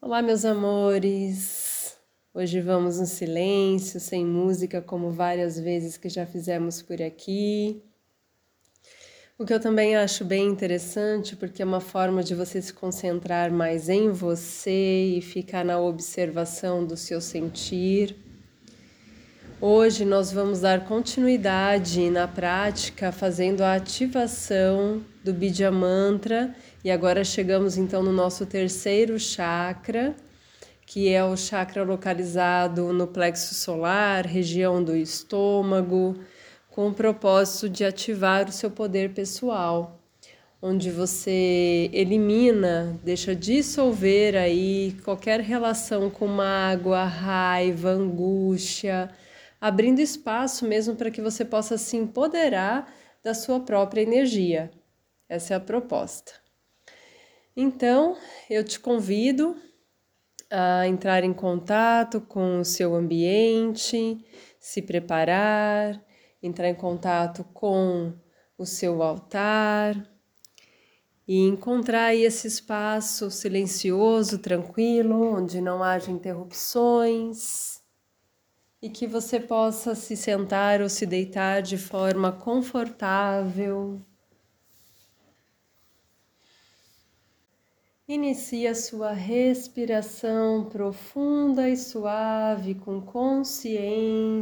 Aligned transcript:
Olá, 0.00 0.22
meus 0.22 0.44
amores! 0.44 1.98
Hoje 2.32 2.60
vamos 2.60 3.00
no 3.00 3.04
silêncio, 3.04 3.98
sem 3.98 4.24
música, 4.24 4.80
como 4.80 5.10
várias 5.10 5.58
vezes 5.58 5.96
que 5.96 6.08
já 6.08 6.24
fizemos 6.24 6.80
por 6.80 7.02
aqui. 7.02 7.82
O 9.36 9.44
que 9.44 9.52
eu 9.52 9.58
também 9.58 9.96
acho 9.96 10.24
bem 10.24 10.46
interessante, 10.46 11.34
porque 11.34 11.62
é 11.62 11.64
uma 11.64 11.80
forma 11.80 12.22
de 12.22 12.32
você 12.32 12.62
se 12.62 12.72
concentrar 12.72 13.50
mais 13.50 13.88
em 13.88 14.12
você 14.12 15.16
e 15.16 15.20
ficar 15.20 15.64
na 15.64 15.80
observação 15.80 16.86
do 16.86 16.96
seu 16.96 17.20
sentir. 17.20 18.16
Hoje 19.60 20.04
nós 20.04 20.30
vamos 20.30 20.60
dar 20.60 20.84
continuidade 20.84 22.08
na 22.10 22.28
prática 22.28 23.10
fazendo 23.10 23.62
a 23.62 23.74
ativação 23.74 25.02
do 25.24 25.34
Bidya 25.34 25.68
Mantra. 25.72 26.54
E 26.84 26.92
agora 26.92 27.24
chegamos 27.24 27.76
então 27.76 28.00
no 28.00 28.12
nosso 28.12 28.46
terceiro 28.46 29.18
chakra, 29.18 30.14
que 30.86 31.08
é 31.08 31.24
o 31.24 31.36
chakra 31.36 31.82
localizado 31.82 32.92
no 32.92 33.08
plexo 33.08 33.52
solar, 33.56 34.24
região 34.24 34.80
do 34.80 34.94
estômago, 34.94 36.16
com 36.70 36.90
o 36.90 36.94
propósito 36.94 37.68
de 37.68 37.84
ativar 37.84 38.48
o 38.48 38.52
seu 38.52 38.70
poder 38.70 39.10
pessoal, 39.10 40.00
onde 40.62 40.88
você 40.88 41.90
elimina, 41.92 42.96
deixa 43.02 43.34
dissolver 43.34 44.36
aí 44.36 44.94
qualquer 45.02 45.40
relação 45.40 46.08
com 46.08 46.28
mágoa, 46.28 47.02
raiva, 47.02 47.90
angústia, 47.90 49.10
abrindo 49.60 50.00
espaço 50.00 50.66
mesmo 50.66 50.94
para 50.94 51.10
que 51.10 51.20
você 51.20 51.44
possa 51.44 51.76
se 51.76 51.96
empoderar 51.96 52.92
da 53.22 53.34
sua 53.34 53.60
própria 53.60 54.02
energia. 54.02 54.70
Essa 55.28 55.54
é 55.54 55.56
a 55.56 55.60
proposta. 55.60 56.32
Então, 57.56 58.16
eu 58.48 58.62
te 58.64 58.78
convido 58.78 59.56
a 60.50 60.86
entrar 60.86 61.24
em 61.24 61.32
contato 61.32 62.20
com 62.20 62.60
o 62.60 62.64
seu 62.64 62.94
ambiente, 62.94 64.24
se 64.60 64.80
preparar, 64.80 66.02
entrar 66.42 66.68
em 66.68 66.74
contato 66.74 67.44
com 67.52 68.14
o 68.56 68.64
seu 68.64 69.02
altar 69.02 69.94
e 71.26 71.46
encontrar 71.46 72.14
esse 72.14 72.46
espaço 72.46 73.30
silencioso, 73.30 74.38
tranquilo, 74.38 75.36
onde 75.36 75.60
não 75.60 75.82
haja 75.82 76.10
interrupções 76.10 77.77
e 78.80 78.88
que 78.88 79.06
você 79.06 79.40
possa 79.40 79.94
se 79.94 80.16
sentar 80.16 80.80
ou 80.80 80.88
se 80.88 81.04
deitar 81.06 81.62
de 81.62 81.76
forma 81.76 82.32
confortável 82.32 84.00
Inicie 88.10 88.66
a 88.66 88.74
sua 88.74 89.12
respiração 89.12 90.64
profunda 90.64 91.68
e 91.68 91.76
suave 91.76 92.74
com 92.74 93.02
consciência, 93.02 94.34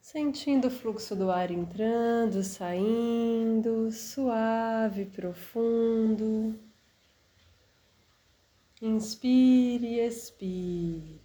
sentindo 0.00 0.66
o 0.66 0.70
fluxo 0.70 1.14
do 1.14 1.30
ar 1.30 1.52
entrando, 1.52 2.42
saindo, 2.42 3.92
suave, 3.92 5.04
profundo. 5.06 6.58
Inspire 8.82 9.86
e 9.86 10.00
expire. 10.00 11.21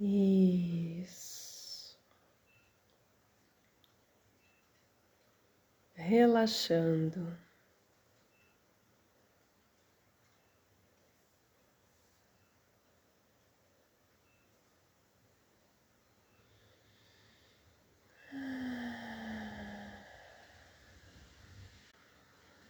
Isso. 0.00 1.96
Relaxando. 5.96 7.36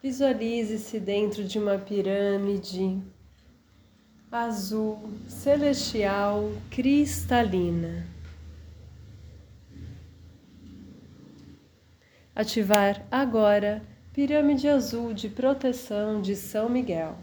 Visualize-se 0.02 0.98
dentro 0.98 1.44
de 1.44 1.58
uma 1.58 1.78
pirâmide 1.78 3.02
azul, 4.30 4.98
celestial, 5.26 6.52
cristalina. 6.70 8.06
Ativar 12.34 13.06
agora 13.10 13.82
Pirâmide 14.12 14.68
Azul 14.68 15.14
de 15.14 15.28
Proteção 15.28 16.20
de 16.20 16.36
São 16.36 16.68
Miguel. 16.68 17.16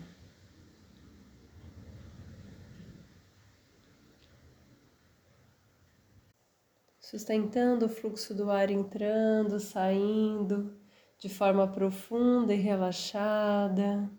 Sustentando 6.99 7.85
o 7.85 7.89
fluxo 7.89 8.33
do 8.33 8.49
ar 8.49 8.71
entrando, 8.71 9.59
saindo 9.59 10.75
de 11.19 11.29
forma 11.29 11.67
profunda 11.67 12.53
e 12.53 12.57
relaxada. 12.57 14.09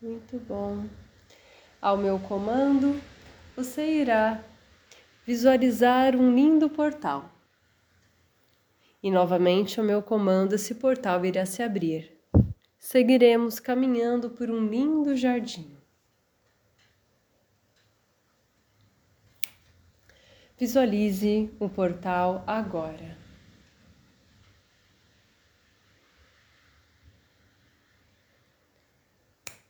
Muito 0.00 0.38
bom. 0.38 0.84
Ao 1.80 1.96
meu 1.96 2.18
comando, 2.18 3.00
você 3.56 4.02
irá 4.02 4.44
visualizar 5.24 6.14
um 6.14 6.34
lindo 6.34 6.68
portal. 6.68 7.30
E 9.02 9.10
novamente, 9.10 9.80
ao 9.80 9.86
meu 9.86 10.02
comando, 10.02 10.54
esse 10.54 10.74
portal 10.74 11.24
irá 11.24 11.46
se 11.46 11.62
abrir. 11.62 12.12
Seguiremos 12.78 13.58
caminhando 13.58 14.28
por 14.28 14.50
um 14.50 14.66
lindo 14.68 15.16
jardim. 15.16 15.74
Visualize 20.58 21.50
o 21.58 21.70
portal 21.70 22.44
agora. 22.46 23.25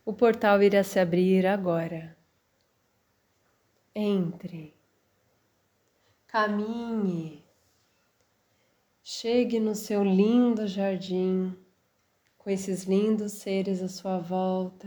O 0.08 0.12
portal 0.12 0.62
irá 0.62 0.84
se 0.84 1.00
abrir 1.00 1.44
agora. 1.44 2.16
Entre, 3.92 4.72
caminhe, 6.28 7.44
chegue 9.02 9.58
no 9.58 9.74
seu 9.74 10.04
lindo 10.04 10.68
jardim, 10.68 11.58
com 12.38 12.48
esses 12.48 12.84
lindos 12.84 13.32
seres 13.32 13.82
à 13.82 13.88
sua 13.88 14.18
volta, 14.18 14.86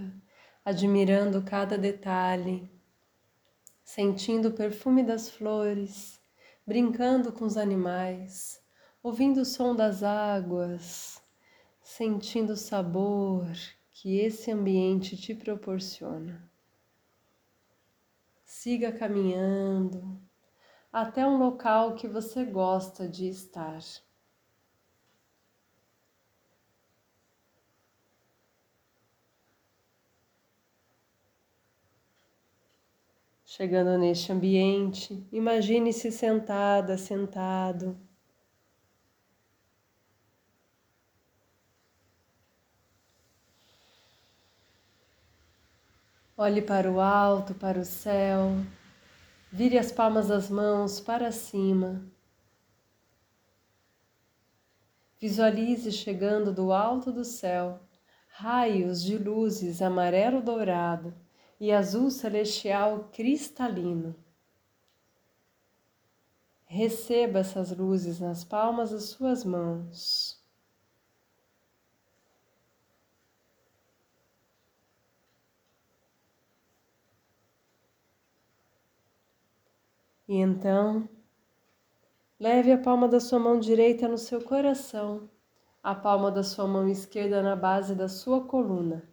admirando 0.63 1.43
cada 1.43 1.77
detalhe, 1.77 2.71
sentindo 3.83 4.47
o 4.47 4.53
perfume 4.53 5.03
das 5.03 5.29
flores, 5.29 6.21
brincando 6.65 7.33
com 7.33 7.43
os 7.43 7.57
animais, 7.57 8.63
ouvindo 9.03 9.41
o 9.41 9.45
som 9.45 9.75
das 9.75 10.01
águas, 10.01 11.21
sentindo 11.81 12.53
o 12.53 12.57
sabor 12.57 13.51
que 14.01 14.17
esse 14.17 14.49
ambiente 14.49 15.17
te 15.17 15.35
proporciona. 15.35 16.49
Siga 18.45 18.93
caminhando 18.93 20.17
até 20.89 21.27
um 21.27 21.37
local 21.37 21.95
que 21.95 22.07
você 22.07 22.45
gosta 22.45 23.09
de 23.09 23.27
estar. 23.27 23.81
Chegando 33.43 33.97
neste 33.97 34.31
ambiente, 34.31 35.27
imagine-se 35.29 36.09
sentada, 36.09 36.97
sentado 36.97 37.99
Olhe 46.41 46.61
para 46.61 46.89
o 46.89 47.01
alto, 47.01 47.53
para 47.53 47.81
o 47.81 47.83
céu. 47.83 48.55
Vire 49.51 49.77
as 49.77 49.91
palmas 49.91 50.29
das 50.29 50.49
mãos 50.49 50.97
para 51.01 51.33
cima. 51.33 52.01
Visualize 55.19 55.91
chegando 55.91 56.53
do 56.53 56.71
alto 56.71 57.11
do 57.11 57.25
céu 57.25 57.81
raios 58.29 59.03
de 59.03 59.17
luzes 59.17 59.81
amarelo-dourado 59.81 61.13
e 61.59 61.73
azul 61.73 62.09
celestial 62.09 63.09
cristalino. 63.11 64.15
Receba 66.65 67.39
essas 67.39 67.75
luzes 67.75 68.17
nas 68.21 68.45
palmas 68.45 68.91
das 68.91 69.09
suas 69.09 69.43
mãos. 69.43 70.38
E 80.29 80.35
então, 80.35 81.09
leve 82.39 82.71
a 82.71 82.77
palma 82.77 83.07
da 83.07 83.19
sua 83.19 83.39
mão 83.39 83.59
direita 83.59 84.07
no 84.07 84.15
seu 84.15 84.39
coração, 84.43 85.27
a 85.81 85.95
palma 85.95 86.29
da 86.29 86.43
sua 86.43 86.67
mão 86.67 86.87
esquerda 86.87 87.41
na 87.41 87.55
base 87.55 87.95
da 87.95 88.07
sua 88.07 88.45
coluna. 88.45 89.09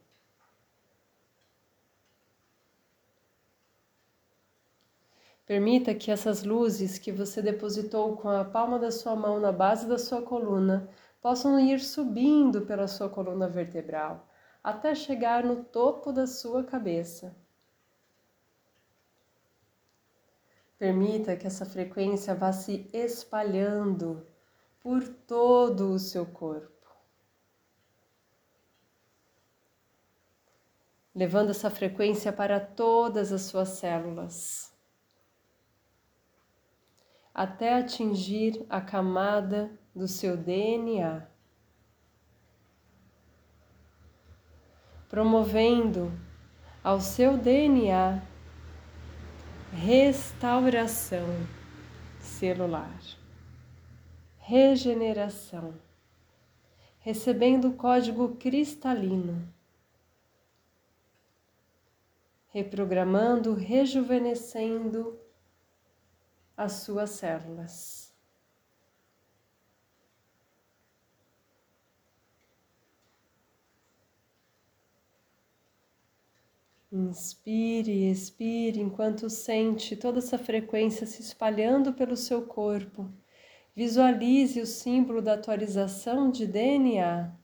Permita 5.46 5.94
que 5.94 6.10
essas 6.10 6.42
luzes 6.42 6.98
que 6.98 7.10
você 7.10 7.40
depositou 7.40 8.14
com 8.18 8.28
a 8.28 8.44
palma 8.44 8.78
da 8.78 8.90
sua 8.90 9.16
mão 9.16 9.40
na 9.40 9.52
base 9.52 9.88
da 9.88 9.96
sua 9.96 10.20
coluna 10.20 10.86
possam 11.22 11.58
ir 11.58 11.80
subindo 11.80 12.66
pela 12.66 12.86
sua 12.86 13.08
coluna 13.08 13.48
vertebral 13.48 14.28
até 14.62 14.94
chegar 14.94 15.42
no 15.42 15.64
topo 15.64 16.12
da 16.12 16.26
sua 16.26 16.62
cabeça. 16.62 17.34
Permita 20.78 21.36
que 21.36 21.46
essa 21.46 21.64
frequência 21.64 22.34
vá 22.34 22.52
se 22.52 22.88
espalhando 22.92 24.26
por 24.80 25.06
todo 25.08 25.92
o 25.92 25.98
seu 25.98 26.26
corpo. 26.26 26.72
Levando 31.14 31.50
essa 31.50 31.70
frequência 31.70 32.32
para 32.32 32.60
todas 32.60 33.32
as 33.32 33.42
suas 33.42 33.70
células 33.70 34.76
até 37.36 37.74
atingir 37.74 38.64
a 38.70 38.80
camada 38.80 39.70
do 39.94 40.08
seu 40.08 40.38
DNA, 40.38 41.28
promovendo 45.06 46.10
ao 46.82 46.98
seu 46.98 47.36
DNA 47.36 48.22
restauração 49.72 51.26
celular, 52.20 52.98
regeneração, 54.38 55.74
recebendo 57.00 57.68
o 57.68 57.74
código 57.74 58.36
cristalino, 58.36 59.46
reprogramando, 62.48 63.54
rejuvenescendo 63.54 65.18
as 66.56 66.72
suas 66.72 67.10
células. 67.10 68.05
Inspire, 76.90 78.08
expire 78.08 78.80
enquanto 78.80 79.28
sente 79.28 79.96
toda 79.96 80.18
essa 80.18 80.38
frequência 80.38 81.04
se 81.06 81.20
espalhando 81.20 81.92
pelo 81.92 82.16
seu 82.16 82.46
corpo. 82.46 83.10
Visualize 83.74 84.60
o 84.60 84.66
símbolo 84.66 85.20
da 85.20 85.34
atualização 85.34 86.30
de 86.30 86.46
DNA 86.46 87.34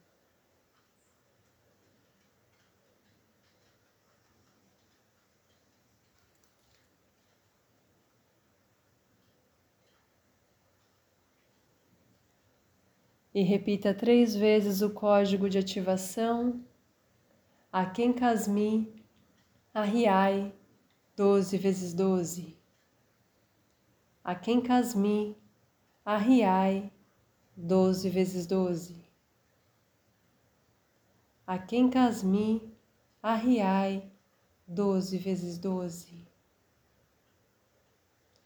e 13.34 13.42
repita 13.42 13.92
três 13.92 14.34
vezes 14.36 14.82
o 14.82 14.90
código 14.90 15.48
de 15.48 15.58
ativação 15.58 16.64
Aken 17.72 18.12
Kasmi 18.12 19.01
Arriai 19.74 20.52
12 21.16 21.56
vezes 21.56 21.94
12 21.94 22.56
Aken 24.22 24.60
Kasmi 24.60 25.36
Arriai 26.04 26.92
12 27.56 28.10
vezes 28.10 28.46
12 28.46 28.96
Aken 31.46 31.90
Kasmi 31.90 32.72
Arriai 33.22 34.10
12 34.68 35.18
vezes 35.18 35.58
12 35.58 36.22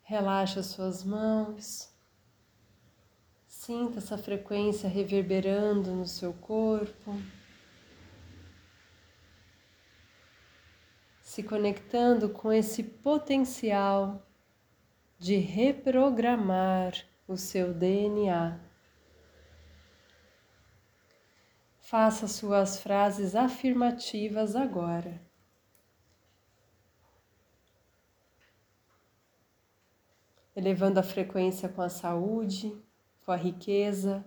Relaxa 0.08 0.62
suas 0.62 1.02
mãos. 1.02 1.90
Sinta 3.48 3.98
essa 3.98 4.16
frequência 4.16 4.88
reverberando 4.88 5.90
no 5.90 6.06
seu 6.06 6.32
corpo, 6.32 7.20
se 11.36 11.42
conectando 11.42 12.30
com 12.30 12.50
esse 12.50 12.82
potencial 12.82 14.26
de 15.18 15.36
reprogramar 15.36 16.94
o 17.28 17.36
seu 17.36 17.74
DNA. 17.74 18.58
Faça 21.78 22.26
suas 22.26 22.80
frases 22.80 23.34
afirmativas 23.34 24.56
agora. 24.56 25.20
Elevando 30.56 30.98
a 30.98 31.02
frequência 31.02 31.68
com 31.68 31.82
a 31.82 31.90
saúde 31.90 32.82
com 33.26 33.32
a 33.32 33.36
riqueza, 33.36 34.24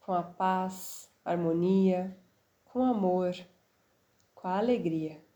com 0.00 0.12
a 0.12 0.24
paz, 0.24 1.08
harmonia, 1.24 2.18
com 2.64 2.82
amor, 2.82 3.36
com 4.34 4.48
a 4.48 4.58
alegria. 4.58 5.27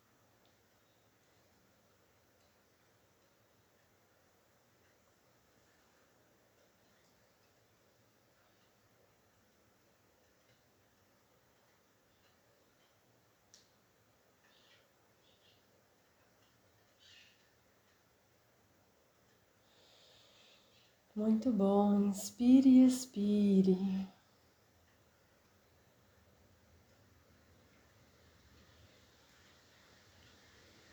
Muito 21.17 21.50
bom, 21.50 22.03
inspire 22.09 22.69
e 22.69 22.85
expire. 22.85 23.79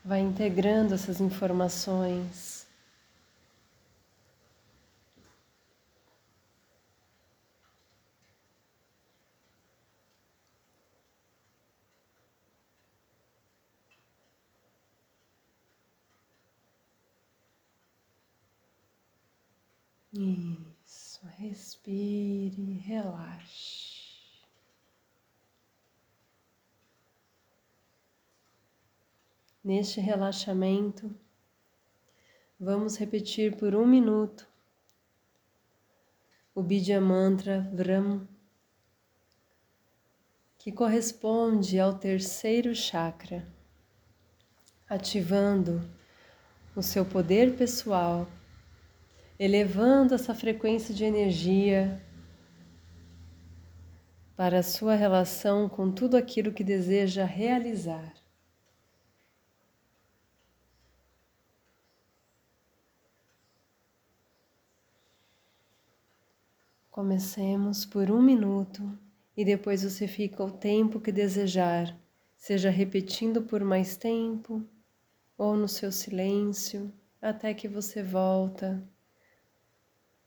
Vai 0.04 0.20
integrando 0.20 0.94
essas 0.94 1.22
informações. 1.22 2.59
Isso, 20.12 21.24
respire, 21.38 22.80
relaxe. 22.80 23.90
Neste 29.64 30.02
relaxamento, 30.02 31.16
vamos 32.60 32.98
repetir 32.98 33.56
por 33.56 33.76
um 33.76 33.86
minuto 33.86 34.48
o 36.56 36.64
Bidya 36.64 37.00
Mantra 37.00 37.70
Vram, 37.72 38.28
que 40.58 40.72
corresponde 40.72 41.80
ao 41.80 41.94
terceiro 41.94 42.74
chakra, 42.74 43.48
ativando 44.90 45.88
o 46.76 46.82
seu 46.82 47.06
poder 47.06 47.56
pessoal 47.56 48.28
elevando 49.40 50.14
essa 50.14 50.36
frequência 50.36 50.94
de 50.94 51.06
energia 51.06 52.04
para 54.36 54.60
a 54.60 54.64
sua 54.64 54.96
relação 54.96 55.70
com 55.70 55.90
tudo 55.90 56.18
aquilo 56.18 56.52
que 56.52 56.64
deseja 56.64 57.24
realizar. 57.24 58.14
Comecemos 66.92 67.86
por 67.86 68.12
um 68.12 68.22
minuto 68.22 69.00
e 69.38 69.46
depois 69.46 69.84
você 69.84 70.06
fica 70.06 70.44
o 70.44 70.52
tempo 70.52 71.00
que 71.00 71.14
desejar, 71.14 71.98
seja 72.36 72.70
repetindo 72.70 73.44
por 73.44 73.64
mais 73.64 73.96
tempo 73.96 74.62
ou 75.38 75.56
no 75.56 75.68
seu 75.70 75.94
silêncio, 75.94 76.92
até 77.22 77.54
que 77.54 77.70
você 77.70 78.04
volta 78.04 78.86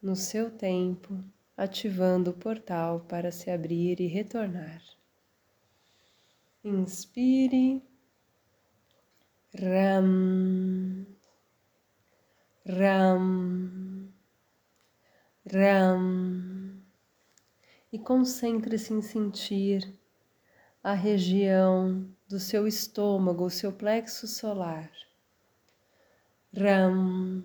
no 0.02 0.16
seu 0.16 0.50
tempo, 0.50 1.22
ativando 1.56 2.30
o 2.30 2.34
portal 2.34 3.00
para 3.08 3.30
se 3.30 3.50
abrir 3.50 4.00
e 4.00 4.06
retornar. 4.06 4.82
Inspire, 6.64 7.82
Ram, 9.54 11.06
Ram. 12.66 14.08
Ram. 15.52 16.80
E 17.92 17.98
concentre-se 17.98 18.94
em 18.94 19.02
sentir 19.02 19.92
a 20.82 20.94
região 20.94 22.08
do 22.26 22.40
seu 22.40 22.66
estômago, 22.66 23.44
o 23.44 23.50
seu 23.50 23.72
plexo 23.72 24.26
solar. 24.26 24.90
Ram. 26.56 27.44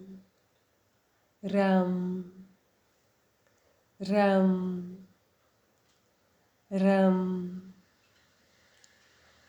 Ram. 1.43 2.36
Ram. 3.99 4.95
Ram. 6.69 7.73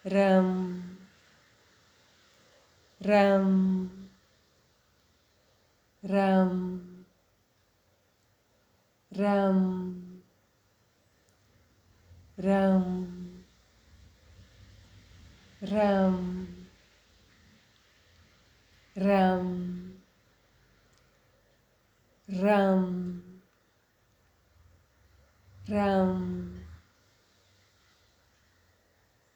Ram. 0.07 0.99
Ram. 3.05 3.91
Ram. 6.03 7.05
Ram. 9.13 10.23
Ram. 12.39 13.45
Ram. 15.61 16.49
Ram. 18.97 19.93
Ram. 22.29 23.28
Ram. 25.69 26.55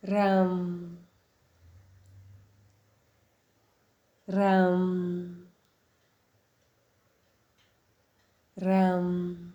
Ram. 0.02 0.96
Ram. 4.26 5.46
Ram. 8.56 9.52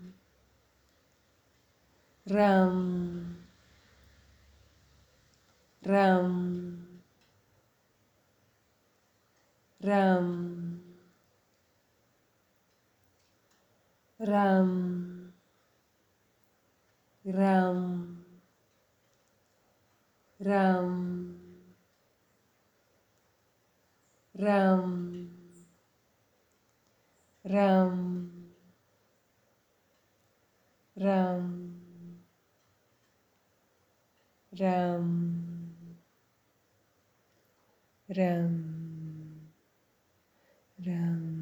Ram. 2.27 3.37
Ram. 5.83 6.87
Ram. 9.81 10.81
Ram. 14.19 15.16
Ram. 17.27 18.23
Ram. 20.39 21.35
Ram. 24.33 25.29
Ram. 27.43 28.31
Ram. 30.95 31.73
Ram. 34.57 35.75
Ram. 38.07 38.57
Ram. 40.79 41.36